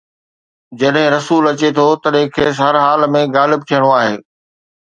جڏهن 0.79 1.05
رسول 1.15 1.43
اچي 1.51 1.69
ٿو، 1.77 1.85
تڏهن 2.03 2.25
کيس 2.39 2.55
هر 2.65 2.75
حال 2.85 3.07
۾ 3.19 3.23
غالب 3.37 3.61
ٿيڻو 3.69 3.89
آهي. 4.01 4.15